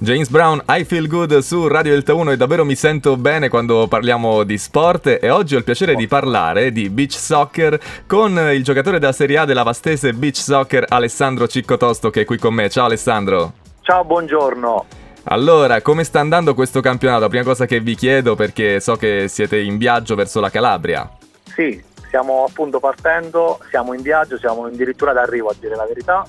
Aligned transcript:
James 0.00 0.28
Brown, 0.28 0.62
I 0.68 0.84
Feel 0.84 1.08
Good 1.08 1.38
su 1.38 1.66
Radio 1.66 1.92
Delta 1.92 2.14
1 2.14 2.30
e 2.30 2.36
davvero 2.36 2.64
mi 2.64 2.76
sento 2.76 3.16
bene 3.16 3.48
quando 3.48 3.88
parliamo 3.88 4.44
di 4.44 4.56
sport 4.56 5.18
e 5.20 5.28
oggi 5.28 5.56
ho 5.56 5.58
il 5.58 5.64
piacere 5.64 5.96
di 5.96 6.06
parlare 6.06 6.70
di 6.70 6.88
beach 6.88 7.14
soccer 7.14 7.76
con 8.06 8.38
il 8.52 8.62
giocatore 8.62 9.00
della 9.00 9.10
Serie 9.10 9.38
A 9.38 9.44
della 9.44 9.64
vastese 9.64 10.12
beach 10.12 10.36
soccer 10.36 10.84
Alessandro 10.88 11.48
Ciccotosto 11.48 12.10
che 12.10 12.20
è 12.20 12.24
qui 12.24 12.38
con 12.38 12.54
me. 12.54 12.70
Ciao 12.70 12.84
Alessandro. 12.84 13.54
Ciao, 13.80 14.04
buongiorno. 14.04 14.84
Allora, 15.24 15.82
come 15.82 16.04
sta 16.04 16.20
andando 16.20 16.54
questo 16.54 16.80
campionato? 16.80 17.22
La 17.22 17.28
prima 17.28 17.44
cosa 17.44 17.66
che 17.66 17.80
vi 17.80 17.96
chiedo 17.96 18.36
perché 18.36 18.78
so 18.78 18.94
che 18.94 19.26
siete 19.26 19.58
in 19.58 19.78
viaggio 19.78 20.14
verso 20.14 20.38
la 20.38 20.48
Calabria. 20.48 21.10
Sì, 21.42 21.82
stiamo 22.06 22.44
appunto 22.48 22.78
partendo, 22.78 23.58
siamo 23.68 23.94
in 23.94 24.02
viaggio, 24.02 24.38
siamo 24.38 24.66
addirittura 24.66 25.12
d'arrivo 25.12 25.48
a 25.48 25.54
dire 25.58 25.74
la 25.74 25.86
verità 25.86 26.24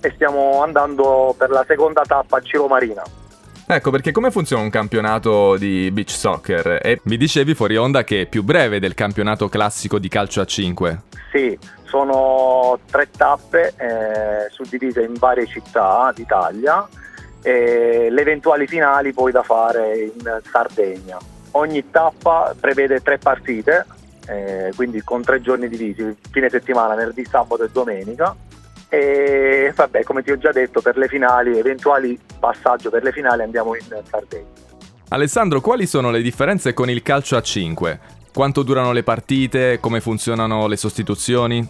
e 0.00 0.10
stiamo 0.14 0.62
andando 0.62 1.34
per 1.36 1.50
la 1.50 1.64
seconda 1.66 2.02
tappa 2.02 2.38
a 2.38 2.40
Ciro 2.40 2.66
Marina. 2.66 3.02
Ecco 3.72 3.92
perché 3.92 4.10
come 4.10 4.32
funziona 4.32 4.62
un 4.62 4.70
campionato 4.70 5.56
di 5.56 5.90
beach 5.92 6.10
soccer? 6.10 6.80
E 6.82 7.00
mi 7.04 7.16
dicevi 7.16 7.54
fuori 7.54 7.76
onda 7.76 8.02
che 8.02 8.22
è 8.22 8.26
più 8.26 8.42
breve 8.42 8.80
del 8.80 8.94
campionato 8.94 9.48
classico 9.48 10.00
di 10.00 10.08
calcio 10.08 10.40
a 10.40 10.44
5. 10.44 11.02
Sì, 11.30 11.56
sono 11.84 12.80
tre 12.90 13.08
tappe 13.16 13.74
eh, 13.76 14.50
suddivise 14.50 15.02
in 15.02 15.14
varie 15.14 15.46
città 15.46 16.12
d'Italia 16.12 16.88
e 17.42 18.08
le 18.10 18.20
eventuali 18.20 18.66
finali 18.66 19.12
poi 19.12 19.30
da 19.30 19.44
fare 19.44 19.98
in 19.98 20.40
Sardegna. 20.50 21.18
Ogni 21.52 21.90
tappa 21.90 22.52
prevede 22.58 23.00
tre 23.02 23.18
partite, 23.18 23.86
eh, 24.26 24.72
quindi 24.74 25.00
con 25.02 25.22
tre 25.22 25.40
giorni 25.40 25.68
divisi, 25.68 26.16
fine 26.30 26.48
settimana, 26.48 26.96
venerdì, 26.96 27.24
sabato 27.24 27.62
e 27.62 27.70
domenica 27.70 28.34
e 28.90 29.72
vabbè, 29.74 30.02
come 30.02 30.22
ti 30.22 30.32
ho 30.32 30.36
già 30.36 30.50
detto, 30.50 30.82
per 30.82 30.98
le 30.98 31.06
finali, 31.06 31.56
eventuali 31.56 32.18
passaggio 32.38 32.90
per 32.90 33.04
le 33.04 33.12
finali 33.12 33.42
andiamo 33.42 33.74
in 33.76 33.82
Sardegna. 34.04 34.58
Alessandro, 35.08 35.60
quali 35.60 35.86
sono 35.86 36.10
le 36.10 36.20
differenze 36.20 36.74
con 36.74 36.90
il 36.90 37.02
calcio 37.02 37.36
a 37.36 37.42
5? 37.42 38.00
Quanto 38.32 38.62
durano 38.62 38.92
le 38.92 39.02
partite? 39.02 39.78
Come 39.80 40.00
funzionano 40.00 40.66
le 40.66 40.76
sostituzioni? 40.76 41.66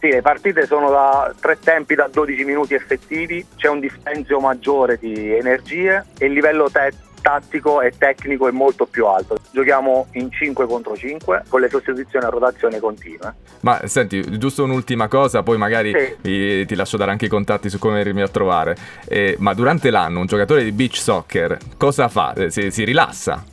Sì, 0.00 0.08
le 0.08 0.22
partite 0.22 0.66
sono 0.66 0.90
da 0.90 1.34
tre 1.38 1.58
tempi 1.58 1.94
da 1.94 2.08
12 2.12 2.44
minuti 2.44 2.74
effettivi, 2.74 3.46
c'è 3.56 3.68
un 3.68 3.80
dispensio 3.80 4.38
maggiore 4.40 4.98
di 4.98 5.34
energie 5.34 6.04
e 6.18 6.26
il 6.26 6.32
livello 6.32 6.68
te- 6.70 6.92
tattico 7.22 7.80
e 7.80 7.92
tecnico 7.96 8.48
è 8.48 8.50
molto 8.50 8.84
più 8.84 9.06
alto. 9.06 9.36
Giochiamo 9.54 10.08
in 10.14 10.32
5 10.32 10.66
contro 10.66 10.96
5 10.96 11.44
con 11.48 11.60
le 11.60 11.68
sostituzioni 11.68 12.24
a 12.24 12.28
rotazione 12.28 12.80
continua. 12.80 13.32
Ma 13.60 13.86
senti, 13.86 14.36
giusto 14.36 14.64
un'ultima 14.64 15.06
cosa, 15.06 15.44
poi 15.44 15.56
magari 15.56 15.92
sì. 15.96 16.16
ti, 16.20 16.66
ti, 16.66 16.74
lascio 16.74 16.96
dare 16.96 17.12
anche 17.12 17.26
i 17.26 17.28
contatti 17.28 17.70
su 17.70 17.78
come 17.78 17.98
venirmi 17.98 18.22
a 18.22 18.26
trovare. 18.26 18.76
Eh, 19.06 19.36
ma 19.38 19.54
durante 19.54 19.90
l'anno 19.90 20.18
un 20.18 20.26
giocatore 20.26 20.64
di 20.64 20.72
beach 20.72 20.96
soccer 20.96 21.56
cosa 21.78 22.08
fa? 22.08 22.32
Eh, 22.32 22.50
si, 22.50 22.72
si 22.72 22.82
rilassa? 22.82 23.44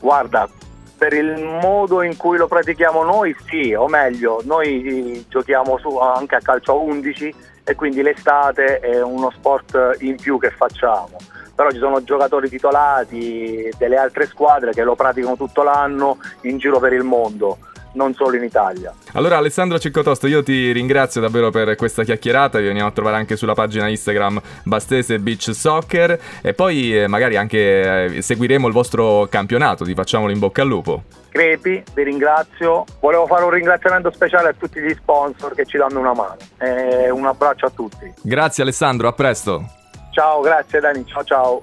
Guarda, 0.00 0.48
per 0.96 1.12
il 1.12 1.58
modo 1.60 2.00
in 2.00 2.16
cui 2.16 2.38
lo 2.38 2.48
pratichiamo 2.48 3.02
noi, 3.02 3.36
sì, 3.46 3.74
o 3.74 3.88
meglio, 3.88 4.40
noi 4.44 5.22
giochiamo 5.28 5.76
su, 5.76 5.98
anche 5.98 6.36
a 6.36 6.40
calcio 6.40 6.72
a 6.72 6.76
11 6.76 7.34
e 7.64 7.74
quindi 7.74 8.00
l'estate 8.00 8.80
è 8.80 9.02
uno 9.02 9.30
sport 9.36 9.98
in 9.98 10.16
più 10.16 10.38
che 10.38 10.50
facciamo 10.50 11.18
però 11.62 11.70
ci 11.70 11.78
sono 11.78 12.02
giocatori 12.02 12.48
titolati 12.48 13.68
delle 13.78 13.96
altre 13.96 14.26
squadre 14.26 14.72
che 14.72 14.82
lo 14.82 14.96
praticano 14.96 15.36
tutto 15.36 15.62
l'anno 15.62 16.18
in 16.42 16.58
giro 16.58 16.80
per 16.80 16.92
il 16.92 17.04
mondo 17.04 17.58
non 17.94 18.14
solo 18.14 18.36
in 18.36 18.42
Italia. 18.42 18.90
Allora 19.12 19.36
Alessandro 19.36 19.78
Ciccotosto, 19.78 20.26
io 20.26 20.42
ti 20.42 20.72
ringrazio 20.72 21.20
davvero 21.20 21.50
per 21.50 21.76
questa 21.76 22.04
chiacchierata, 22.04 22.58
vi 22.58 22.66
veniamo 22.66 22.88
a 22.88 22.90
trovare 22.90 23.16
anche 23.16 23.36
sulla 23.36 23.52
pagina 23.52 23.86
Instagram 23.86 24.40
Bastese 24.64 25.18
Beach 25.18 25.50
Soccer 25.52 26.18
e 26.40 26.54
poi 26.54 27.02
eh, 27.02 27.06
magari 27.06 27.36
anche 27.36 28.16
eh, 28.16 28.22
seguiremo 28.22 28.66
il 28.66 28.72
vostro 28.72 29.26
campionato, 29.30 29.84
ti 29.84 29.92
facciamolo 29.92 30.32
in 30.32 30.38
bocca 30.38 30.62
al 30.62 30.68
lupo. 30.68 31.02
Crepi, 31.28 31.82
vi 31.94 32.02
ringrazio. 32.02 32.84
Volevo 32.98 33.26
fare 33.26 33.44
un 33.44 33.50
ringraziamento 33.50 34.10
speciale 34.10 34.48
a 34.48 34.54
tutti 34.54 34.80
gli 34.80 34.94
sponsor 34.94 35.54
che 35.54 35.66
ci 35.66 35.76
danno 35.76 35.98
una 35.98 36.14
mano. 36.14 36.36
E 36.58 37.10
un 37.10 37.26
abbraccio 37.26 37.66
a 37.66 37.70
tutti. 37.70 38.10
Grazie 38.22 38.62
Alessandro, 38.62 39.06
a 39.06 39.12
presto. 39.12 39.80
Ciao, 40.12 40.42
grazie 40.42 40.78
Dani, 40.80 41.04
ciao 41.06 41.24
ciao. 41.24 41.62